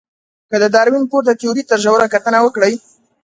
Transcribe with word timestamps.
که 0.49 0.55
د 0.63 0.65
داروېن 0.75 1.03
پورته 1.11 1.33
تیوري 1.39 1.63
ته 1.69 1.75
ژوره 1.83 2.07
کتنه 2.13 2.39
وکړئ. 2.41 2.73